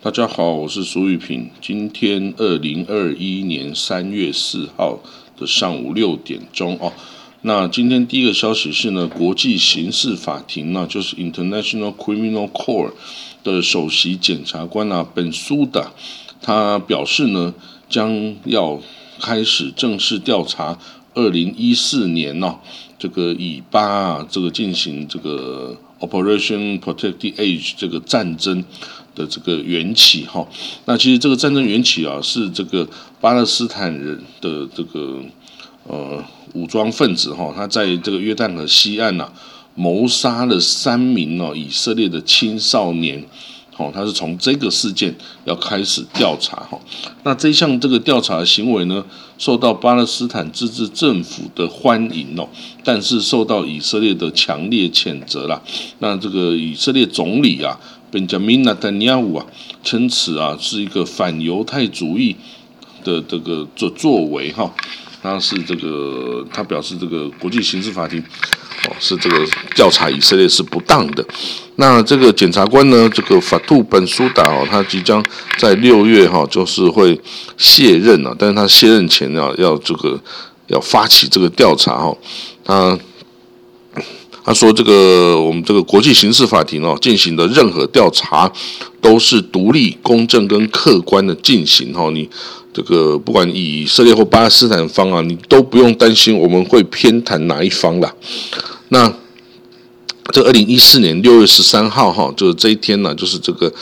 [0.00, 1.50] 大家好，我是苏玉平。
[1.60, 5.00] 今天二零二一年三月四号
[5.36, 6.92] 的上午六点钟哦。
[7.42, 12.92] 那今天第一个消息是呢，国际刑事法庭呢，就是 International Criminal Court
[13.42, 15.92] 的首席检察官啊，本苏达，
[16.40, 17.52] 他表示呢，
[17.90, 18.80] 将要
[19.20, 20.78] 开始正式调查
[21.14, 22.60] 二零一四年呢，
[23.00, 28.64] 这个以巴啊，这个进行这个 Operation Protect the Age 这个战争。
[29.14, 30.46] 的这个缘起哈，
[30.84, 32.88] 那其实这个战争缘起啊，是这个
[33.20, 35.20] 巴勒斯坦人的这个
[35.88, 39.28] 呃武装分子哈，他在这个约旦河西岸呐
[39.74, 43.24] 谋杀了三名哦以色列的青少年，
[43.78, 46.78] 哦，他是从这个事件要开始调查哈。
[47.22, 49.02] 那这项这个调查行为呢，
[49.38, 52.46] 受到巴勒斯坦自治政府的欢迎哦，
[52.84, 55.62] 但是受到以色列的强烈谴责啦。
[56.00, 57.80] 那这个以色列总理啊。
[58.10, 59.44] 本加明纳丹尼亚乌啊，
[59.84, 62.34] 称此啊是一个反犹太主义
[63.04, 64.74] 的这个作作为哈，
[65.22, 68.24] 他是这个他表示这个国际刑事法庭
[68.98, 69.36] 是这个
[69.74, 71.24] 调查以色列是不当的。
[71.76, 75.24] 那这个检察官呢，这个法杜本苏达哦，他即将
[75.58, 77.18] 在六月哈就是会
[77.56, 80.20] 卸任了，但是他卸任前要要这个
[80.66, 82.16] 要发起这个调查哈，
[82.64, 82.98] 他。
[84.44, 88.50] 他说：“这个我们这个国际刑事法庭哦，进行的任何调查
[88.98, 92.08] 都是独立、公正跟客观的进行哈。
[92.08, 92.26] 你
[92.72, 98.10] 这个不管以色列或巴勒斯坦方啊，你都不用担心我们会偏袒哪一方啦。
[98.88, 99.12] 那
[100.32, 103.72] 这二零一四年六月十三号哈，就是这一天呢，就是这个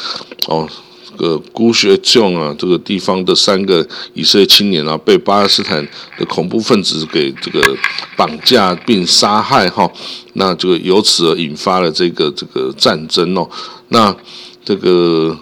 [0.47, 0.69] 哦。”
[1.17, 5.83] 个孤学众啊，这个地方的三个以色列青年啊，被巴勒斯坦
[6.19, 7.75] 的恐怖分子给这个
[8.19, 9.91] 绑架并杀害哈，
[10.34, 13.49] 那这个由此而引发了这个这个战争哦，
[13.89, 14.15] 那
[14.62, 15.34] 这个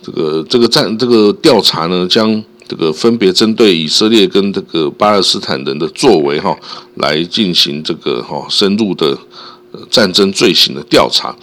[0.00, 6.54] 这个这个战这个调查呢，将这个分别针对以色列跟这个巴勒斯坦人的作为哈，
[6.96, 9.16] 来进行这个哈深入的
[9.90, 11.34] 战争罪行的调查。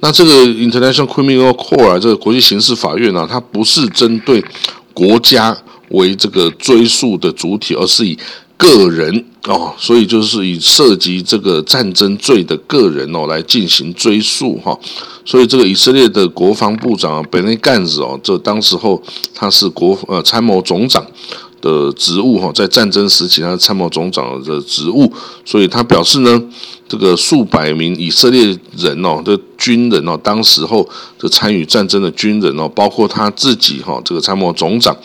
[0.00, 4.44] 那这个 International Criminal Court，这个国际刑事法院呢，它不是针对
[4.92, 5.56] 国家
[5.88, 8.18] 为这个追诉的主体，而是以
[8.56, 14.78] 个人哦，所以就是以涉及这个战争罪的个人哦来进行追诉哈。
[15.24, 19.02] 所以这个以色列的国防部长本内干子哦，这当时候
[19.34, 21.04] 他是国呃参谋总长
[21.60, 25.12] 的职务哈，在战争时期他是参谋总长的职务，
[25.44, 26.42] 所以他表示呢。
[26.88, 34.96] 这个数百名以色列人哦的军人哦，当时候的参与战争的军人哦，包括他自己哈，这个参谋总长，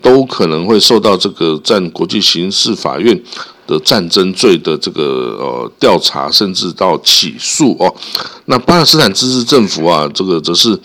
[0.00, 3.20] 都可能会受到这个战国际刑事法院
[3.66, 7.94] 的战争罪的这个呃调查，甚至到起诉哦。
[8.46, 10.78] 那巴勒斯坦自治政府啊，这个则是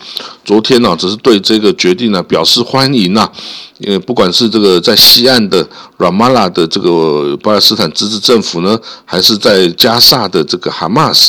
[0.44, 3.28] 昨天呢，则是对这个决定呢表示欢迎呐。
[3.78, 5.66] 因为不管是这个在西岸的
[5.98, 11.28] Ramallah 的这个巴勒斯坦自治政府呢，还是在加萨的这个 Hamas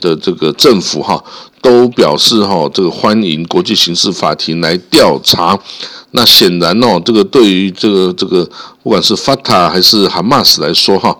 [0.00, 1.22] 的这个政府哈，
[1.60, 5.58] 都表示哈这个欢迎国际刑事法庭来调查。
[6.12, 8.44] 那显然哦，这个对于这个这个
[8.82, 11.16] 不管是 Fata 还是哈马斯来说哈，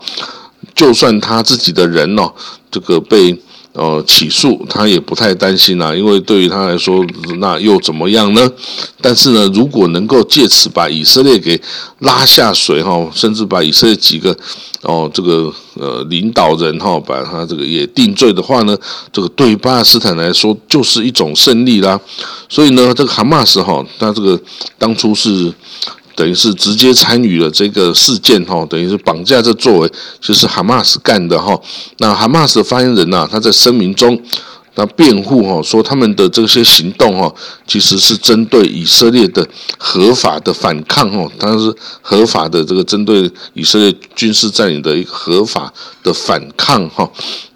[0.73, 2.31] 就算他自己的人哦，
[2.71, 3.37] 这个被。
[3.77, 7.05] 呃，起诉他也不太担心啦，因为对于他来说，
[7.37, 8.51] 那又怎么样呢？
[8.99, 11.61] 但是呢，如果能够借此把以色列给
[11.99, 14.35] 拉下水哈，甚至把以色列几个
[14.81, 18.75] 哦这个呃领导人哈，把他这个也定罪的话呢，
[19.13, 22.01] 这个对巴勒斯坦来说就是一种胜利啦。
[22.49, 24.39] 所以呢，这个哈马斯哈，他这个
[24.79, 25.53] 当初是。
[26.17, 31.55] 等于是直接参与了这个事件哈，等于是绑架这作为就是哈马斯干的哈。
[31.99, 34.19] 那哈马斯的发言人呐，他在声明中，
[34.73, 37.31] 那辩护哈，说他们的这些行动哈，
[37.67, 39.47] 其实是针对以色列的
[39.77, 47.07] 合法的反抗哈，他是合法的这个针对以色列军事占领的一个合法的反抗哈。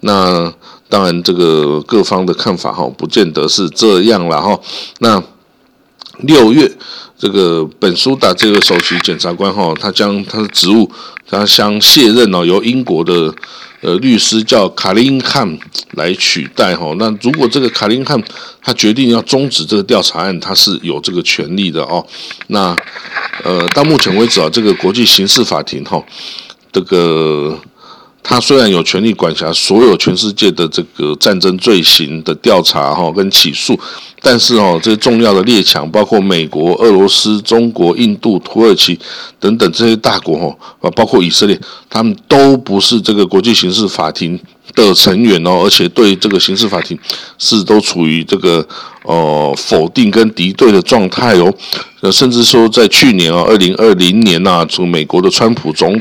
[0.02, 0.54] 那
[0.88, 4.56] 当然这个各方的看法哈，不见得是这样了哈。
[5.00, 5.20] 那
[6.20, 6.70] 六月。
[7.22, 10.90] 这个本苏达这个首席检察官哈，他将他的职务
[11.30, 13.32] 他将卸任哦，由英国的
[13.80, 15.56] 呃律师叫卡林汉
[15.92, 16.92] 来取代哈。
[16.98, 18.20] 那如果这个卡林汉
[18.60, 22.04] 他决定要终止这个调查案，他是有这个权利的哦。
[22.48, 22.76] 那
[23.44, 26.04] 呃，到目前为止啊，这个国际刑事法庭哈，
[26.72, 27.56] 这个。
[28.22, 33.78] 他虽然有权利管辖所有全世界的这个战争罪行的调查哈跟起诉，
[34.20, 38.98] 但是哦，这些重要的列强，包括美国、俄罗斯、中国、印度、土耳其
[39.40, 41.60] 等等这些大国哈啊，包括以色列，
[41.90, 44.38] 他们都不是这个国际刑事法庭
[44.74, 46.98] 的成员哦，而且对这个刑事法庭
[47.38, 48.66] 是都处于这个
[49.02, 51.52] 呃否定跟敌对的状态哦，
[52.00, 55.98] 呃，甚至说在去年啊，二零二零年呐，从美国的川普总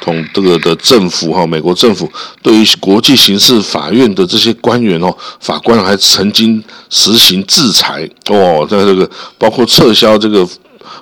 [0.00, 2.10] 统这个的政府哈，美国政府
[2.42, 10.46] 对于国际刑事法院的这些官员哦，法官还曾经实行制裁哦，在这个包括撤销这个。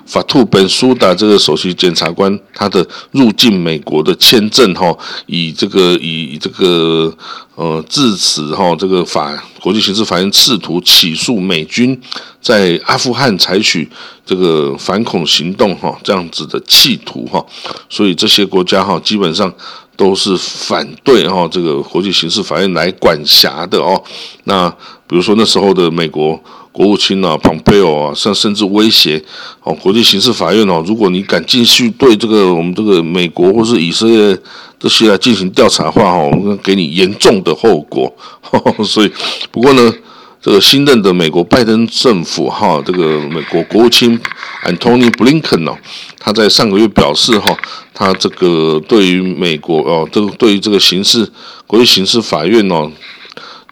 [0.05, 4.95] 法兔本苏达这个首席检察官，他的入境美国的签证哈，
[5.25, 7.15] 以这个以这个
[7.55, 11.99] 呃致辞哈，这个法国际刑事法院试图起诉美军
[12.41, 13.89] 在阿富汗采取
[14.25, 17.43] 这个反恐行动哈，这样子的企图哈，
[17.89, 19.51] 所以这些国家哈基本上
[19.95, 24.03] 都是反对哈这个国际刑事法院来管辖的哦。
[24.43, 24.69] 那
[25.07, 26.37] 比如说那时候的美国。
[26.73, 29.23] 国务卿啊蓬佩奥啊，甚甚至威胁
[29.61, 34.35] 哦，国际刑事法院哦，如果你敢继续对这个我们这个美国或是以色列
[34.79, 38.11] 这些来进行调查的话，哈，我们给你严重的后果。
[38.83, 39.11] 所以，
[39.51, 39.93] 不过呢，
[40.41, 44.19] 这个新任的美国拜登政府哈，这个美国国务卿
[44.65, 45.77] Antony Blinken 哦，
[46.17, 47.55] 他在上个月表示哈，
[47.93, 51.31] 他这个对于美国哦，这个对于这个刑事
[51.67, 52.91] 国际刑事法院哦，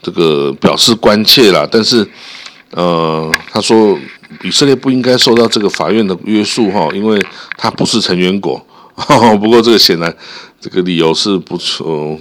[0.03, 2.07] 这个表示关切啦，但是。
[2.71, 3.97] 呃，他说
[4.43, 7.21] 以色列不应该受到这个法院的约束哈，因为
[7.57, 8.65] 他不是成员国。
[9.39, 10.15] 不过这个显然
[10.59, 12.19] 这个理由是不错，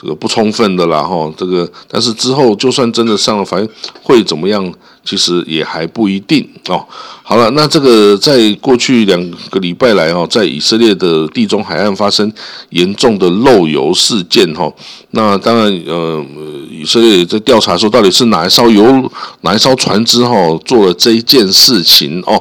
[0.00, 1.32] 这个不充分的啦哈。
[1.36, 3.68] 这个但是之后就算真的上了法院，
[4.02, 4.72] 会怎么样？
[5.02, 6.86] 其实也还不一定哦。
[7.22, 9.18] 好了，那这个在过去两
[9.48, 12.30] 个礼拜来哦，在以色列的地中海岸发生
[12.68, 14.70] 严重的漏油事件哈。
[15.12, 16.22] 那当然呃，
[16.70, 19.10] 以色列在调查说到底是哪一艘油
[19.40, 20.34] 哪一艘船只哈
[20.66, 22.40] 做了这一件事情哦。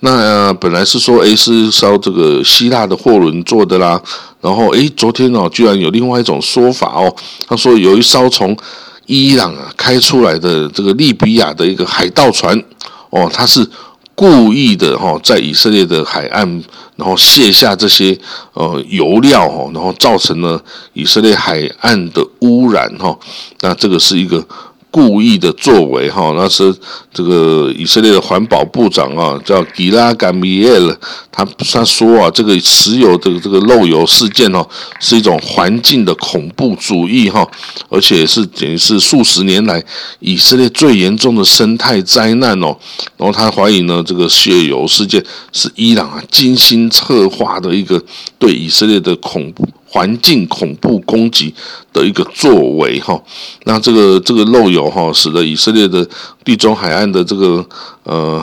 [0.00, 4.00] 那本来是说诶是烧这个希腊的货轮做的啦，
[4.40, 7.12] 然后诶昨天哦居然有另外一种说法哦，
[7.48, 8.56] 他说有一艘从
[9.06, 12.56] 伊朗啊开出来的这个利比亚的一个海盗船，
[13.10, 13.68] 哦，他是
[14.14, 16.62] 故意的哈，在以色列的海岸，
[16.94, 18.16] 然后卸下这些
[18.52, 20.62] 呃油料哈，然后造成了
[20.92, 23.18] 以色列海岸的污染哈，
[23.62, 24.46] 那这个是一个。
[24.90, 26.74] 故意的作为哈，那是
[27.12, 30.98] 这个以色列的环保部长啊，叫吉拉甘米耶勒，
[31.30, 34.66] 他他说啊，这个石油这个这个漏油事件哦，
[34.98, 37.46] 是一种环境的恐怖主义哈，
[37.90, 39.82] 而且是等于是数十年来
[40.20, 42.76] 以色列最严重的生态灾难哦。
[43.16, 48.02] 然后他怀疑呢，这个泄油事件是伊朗啊精心策划的一个
[48.38, 49.68] 对以色列的恐怖。
[49.98, 51.52] 环境恐怖攻击
[51.92, 53.20] 的一个作为哈，
[53.64, 56.08] 那这个这个漏油哈，使得以色列的
[56.44, 57.66] 地中海岸的这个
[58.04, 58.40] 呃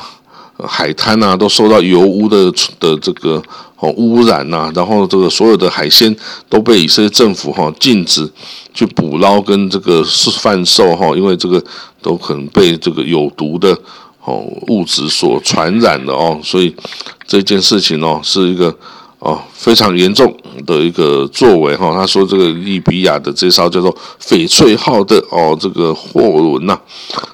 [0.68, 3.42] 海滩呐，都受到油污的的这个
[3.80, 6.14] 哦污染呐，然后这个所有的海鲜
[6.50, 8.30] 都被以色列政府哈禁止
[8.74, 11.64] 去捕捞跟这个是贩售哈，因为这个
[12.02, 13.74] 都可能被这个有毒的
[14.26, 16.76] 哦物质所传染的哦，所以
[17.26, 18.76] 这件事情哦是一个。
[19.26, 20.32] 哦，非常严重
[20.68, 21.92] 的一个作为哈。
[21.92, 23.92] 他说，这个利比亚的这艘叫做
[24.22, 26.80] “翡翠号”的哦，这个货轮呐，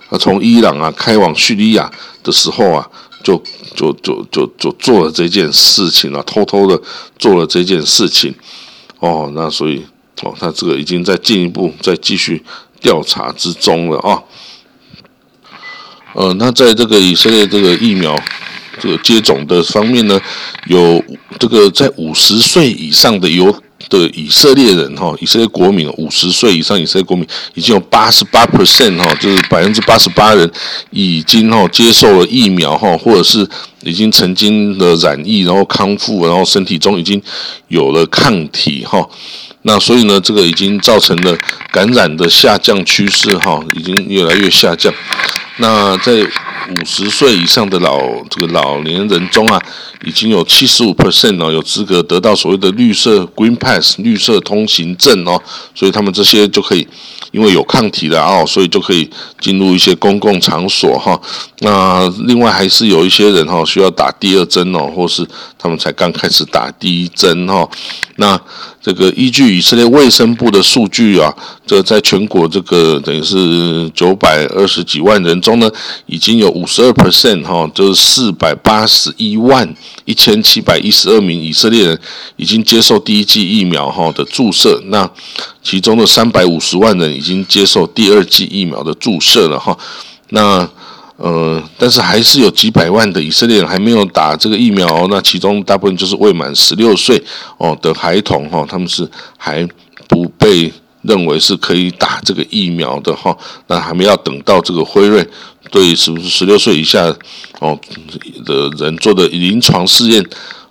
[0.09, 1.91] 他从伊朗啊开往叙利亚
[2.23, 2.89] 的时候啊，
[3.21, 3.35] 就
[3.75, 6.81] 就就就就做了这件事情了，偷偷的
[7.19, 8.33] 做了这件事情。
[8.99, 9.83] 哦，那所以
[10.21, 12.41] 哦，他这个已经在进一步在继续
[12.79, 14.23] 调查之中了啊。
[16.13, 18.17] 呃，那在这个以色列这个疫苗。
[18.81, 20.19] 这个接种的方面呢，
[20.65, 21.03] 有
[21.39, 23.55] 这个在五十岁以上的有
[23.89, 30.49] 的以色列人哈，以色列国民五十岁以上以色列国民已经有八十八 percent 哈，就是百分之八十八人
[30.89, 33.47] 已经哈接受了疫苗哈，或者是
[33.83, 37.21] 已经曾经的染疫然后康复，然后身体中已经
[37.67, 39.07] 有了抗体哈。
[39.63, 41.37] 那所以呢，这个已经造成了
[41.71, 44.91] 感染的下降趋势哈，已经越来越下降。
[45.57, 46.13] 那在
[46.69, 47.99] 五十岁以上的老
[48.29, 49.59] 这个老年人中啊，
[50.05, 55.41] 已经有七十五 percent 哦，有资格得到所谓的绿色 Green Pass 绿色通行证哦，
[55.73, 56.87] 所以他们这些就可以，
[57.31, 61.19] 因为有抗体的哦，所以就可以进入一些公共场所哈。
[61.59, 65.27] 那另外还是有一些人哈，需要打第二针哦，或是
[65.57, 67.67] 他们才刚开始打第一针哈。
[68.17, 68.39] 那
[68.79, 71.33] 这个依据以色列卫生部的数据啊，
[71.65, 75.69] 这在全国这个等于是九百二十几万人中呢，
[76.05, 79.75] 已经有五十二 percent 哈，就是四百八十一万
[80.05, 81.99] 一千七百一十二名以色列人
[82.35, 85.09] 已经接受第一剂疫苗哈的注射，那
[85.63, 89.75] 其中的三百五十万人已经接受第二剂疫苗的注射了哈，
[90.29, 90.69] 那。
[91.17, 97.23] 呃，但是还是有几百万的以色列人还没有打这个疫苗，那其中大部分就是未满十六岁
[97.59, 99.63] 哦的孩童哈，他们是还
[100.07, 103.35] 不被认为是可以打这个疫苗的哈，
[103.67, 105.27] 那还没要等到这个辉瑞
[105.69, 107.05] 对十十六岁以下
[107.59, 107.79] 哦
[108.45, 110.23] 的人做的临床试验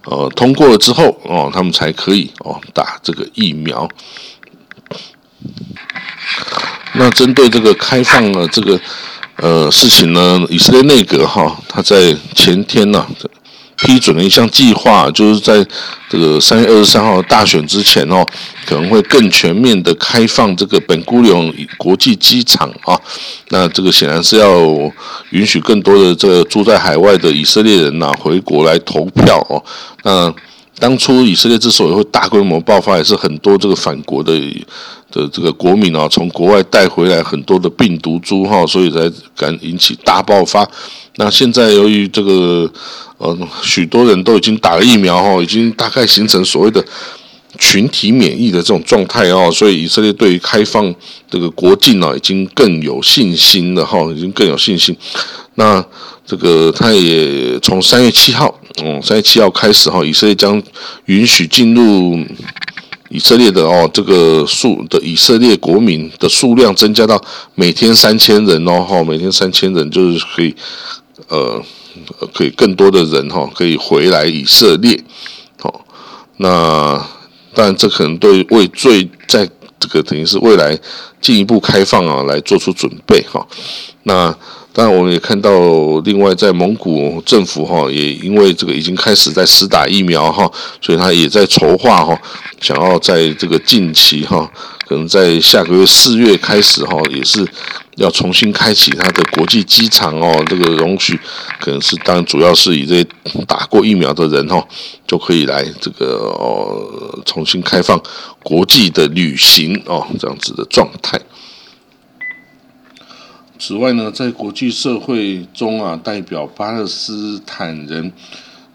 [0.04, 3.88] 呃通过了之后哦，他们才可以哦打这个疫苗。
[6.94, 8.80] 那针对这个开放了这个
[9.37, 13.06] 呃事情呢，以色列内阁哈，他在前天呢。
[13.82, 15.66] 批准了一项计划，就是在
[16.08, 18.25] 这个三月二十三号大选之前哦，
[18.66, 23.00] 可能会更全面的开放这个本古里国际机场啊。
[23.49, 24.60] 那这个显然是要
[25.30, 29.62] 允许更多的这个住在海外的以色列人呐回国来投票哦。
[30.02, 30.32] 那
[30.80, 34.32] 当初以色列之所以会大规模爆发，也是很多这个反国的
[35.12, 40.68] 的这个国民啊，从国外带回来很多的病毒株哈，所以才敢引起大爆发。
[41.16, 42.72] 那现在由于这个。
[43.22, 46.82] 呃，许多人都已经打了疫苗哈，已经大概形成所谓的
[47.58, 50.94] 群体免疫的这种状态哦，所以以色列对于开放
[51.30, 54.96] 这个国境呢，已经更有信心了哈，已经更有信心。
[55.56, 55.84] 那
[56.25, 60.62] 这个他也从三月七号，嗯，三月七号开始哈，以色列将
[61.06, 62.18] 允许进入
[63.08, 67.22] 以色列的哦，这个数的以色列国民的数量增加到
[67.54, 70.54] 每天三千人哦，哈，每天三千人就是可以
[71.28, 71.62] 呃。
[72.32, 74.98] 可以更多的人哈，可以回来以色列，
[75.58, 75.84] 好，
[76.36, 76.94] 那
[77.52, 79.46] 当然这可能对为最在
[79.78, 80.78] 这个等于是未来
[81.20, 83.44] 进一步开放啊来做出准备哈。
[84.04, 84.35] 那
[84.73, 85.50] 当然我们也看到，
[86.04, 92.19] 另外在蒙古政府哈也因为这个已经开始在施打疫苗哈，所以他也在筹划哈，
[92.61, 94.50] 想要在这个近期哈，
[94.87, 97.47] 可能在下个月四月开始哈，也是。
[97.97, 101.21] 要重新开启它的国际机场哦，这个容许
[101.61, 103.07] 可能是当然主要是以这些
[103.47, 104.64] 打过疫苗的人哦，
[105.07, 106.07] 就可以来这个
[106.38, 106.83] 哦
[107.26, 108.00] 重新开放
[108.42, 111.21] 国际的旅行哦这样子的状态。
[113.60, 118.10] 此外呢，在国际社会中啊，代表巴勒斯坦人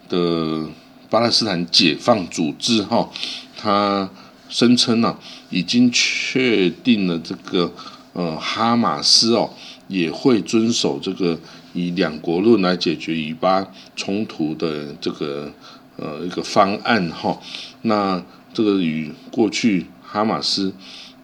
[0.08, 0.64] 的
[1.10, 3.10] 巴勒斯坦解放组织哈，
[3.56, 4.08] 他
[4.48, 5.18] 声称呢
[5.50, 7.72] 已经确定了这个。
[8.12, 9.50] 呃，哈马斯哦
[9.88, 11.38] 也会遵守这个
[11.74, 13.62] 以两国论来解决以巴
[13.94, 15.52] 冲突的这个
[15.96, 17.38] 呃一个方案哈。
[17.82, 18.24] 那
[18.54, 20.72] 这个与过去哈马斯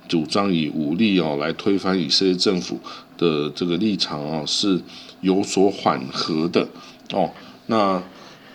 [0.06, 2.78] 主张以武力哦来推翻以色列政府
[3.22, 4.80] 的这个立场哦是
[5.20, 6.66] 有所缓和的
[7.12, 7.30] 哦。
[7.66, 8.02] 那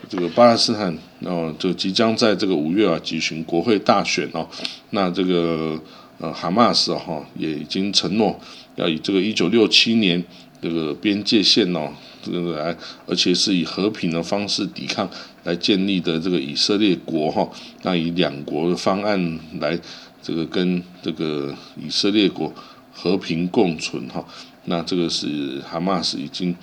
[0.10, 4.48] 这个巴勒斯坦哦就即将在这个五月啊举行国会大选哦。
[4.90, 5.80] 那这个。
[6.20, 8.36] 呃，哈马斯哈也已经承诺
[8.76, 10.24] 要以这个一九六七年
[10.60, 11.94] 这个边界线哦，
[12.24, 15.08] 这个来，而且是以和平的方式抵抗
[15.44, 17.48] 来建立的这个以色列国哈，
[17.84, 19.80] 那以两国的方案来
[20.20, 22.52] 这个跟这个以色列国
[22.92, 24.26] 和平共存哈，
[24.68, 26.56] 那这个是哈马斯已经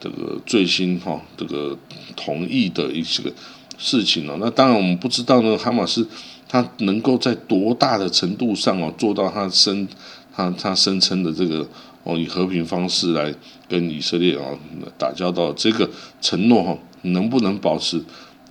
[0.00, 1.78] 这个最新哈这个
[2.16, 3.32] 同意的一些个
[3.76, 4.36] 事情了。
[4.40, 6.08] 那当然我们不知道呢，哈马斯。
[6.50, 9.86] 他能够在多大的程度上哦做到他声
[10.34, 11.68] 他他声称的这个
[12.04, 13.34] 哦以和平方式来
[13.68, 14.56] 跟以色列啊
[14.96, 15.90] 打交道这个
[16.22, 18.02] 承诺哈能不能保持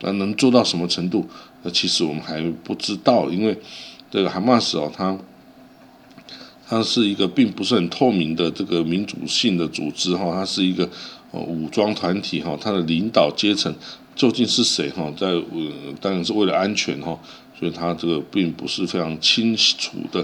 [0.02, 1.28] 那能做到什么程度？
[1.64, 3.60] 那其实我们还不知道，因为
[4.12, 5.18] 这个哈马斯哦，它
[6.68, 10.90] 它是一个并不是很透明的这个民主性的组织哈，它是一个
[11.32, 13.74] 武装团体哈，它的领导阶层
[14.16, 15.12] 究竟是谁哈？
[15.18, 15.44] 在呃
[16.02, 17.18] 当然是为了安全哈。
[17.60, 20.24] 所以他这个并不是非常清楚的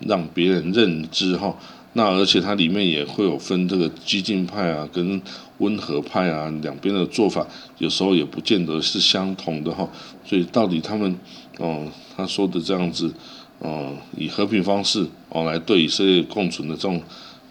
[0.00, 1.56] 让别人认知哈，
[1.92, 5.22] 那而且它里面也会有分这个激进派啊跟
[5.58, 7.46] 温和派啊两边的做法，
[7.78, 9.88] 有时候也不见得是相同的哈。
[10.24, 11.16] 所以到底他们
[11.58, 13.14] 哦他说的这样子
[13.62, 17.02] 哦以和平方式哦来对以色列共存的这种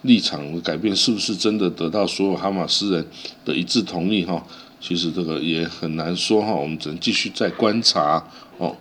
[0.04, 3.06] 立场的改变，是不是真的得到所有哈马斯人
[3.46, 4.44] 的一致同意哈？
[4.80, 8.26] 其实这个也很难说哈，我们只能继续再观察
[8.58, 8.76] 哦。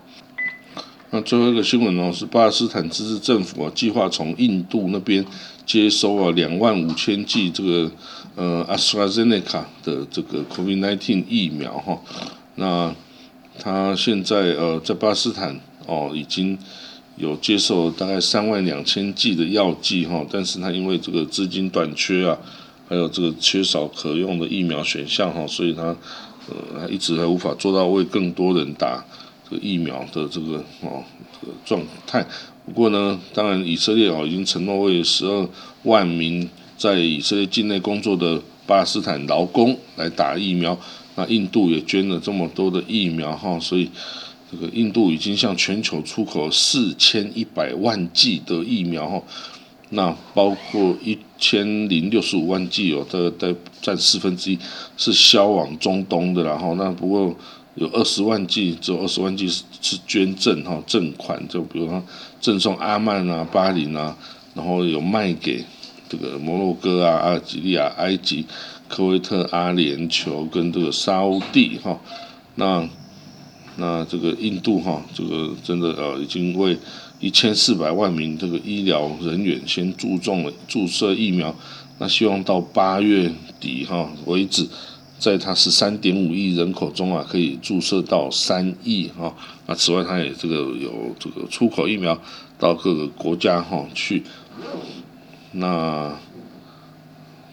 [1.10, 5.22] 那最后一个新闻哦，是巴勒斯坦自治政府啊，计划从印度那边
[5.66, 7.90] 接收啊两万五千剂这个
[8.36, 12.00] 呃阿斯 z e n e c a 的这个 COVID-19 疫苗哈。
[12.54, 12.94] 那
[13.58, 16.56] 他现在呃在巴勒斯坦哦已经
[17.16, 22.38] 有接受大概三万两千剂的药剂哈，但是他因为这个资金短缺啊，
[22.88, 25.96] 还有这个缺少可用的疫苗选项哈，所以他
[26.48, 29.04] 呃一直还无法做到为更多人打
[29.48, 29.62] 这个。
[29.62, 31.02] 疫苗的这个哦
[31.66, 32.24] 状态，
[32.64, 35.48] 不过呢，当然以色列哦已经承诺为十二
[35.82, 36.48] 万名
[36.78, 40.78] 在以色列境内工作的巴勒斯坦劳工来打疫苗，
[41.16, 43.90] 那印度也捐了这么多的疫苗哈，所以
[44.50, 49.22] 这个印度已经向全球出口四千一百万剂的疫苗哈，
[49.90, 54.58] 那包括一千零六十五万剂哦，大概占四分之一
[54.96, 57.32] 是销往中东的，然后那不过
[57.76, 62.02] 有二十万剂，只有二十万剂是是捐赠哈赠款，就比如说
[62.40, 64.16] 赠送阿曼啊、巴林啊，
[64.54, 65.64] 然后有卖给
[66.08, 68.44] 这个摩洛哥啊、阿尔及利亚、埃及、
[68.88, 72.00] 科威特、阿联酋跟这个沙地哈，
[72.56, 72.88] 那。
[73.80, 76.78] 那这个印度哈，这个真的呃，已经为
[77.18, 81.52] 一千四百万名这个医疗人员先注重了注射疫苗。
[81.98, 84.68] 那希望到八月底哈为止，
[85.18, 89.34] 在它十三点五亿人口中啊，可以注射到三亿哈。
[89.66, 92.16] 那此外，它也这个有这个出口疫苗
[92.58, 94.22] 到各个国家哈去。
[95.52, 96.14] 那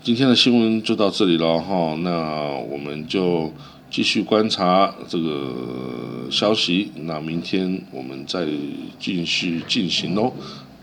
[0.04, 3.52] 今天的新闻就到这里了哈，那我们就。
[3.90, 8.46] 继续观察这个消息，那明天我们再
[9.00, 10.34] 继续进行喽。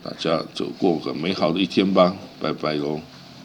[0.02, 3.00] 大家就过个美好的一天吧，拜拜喽。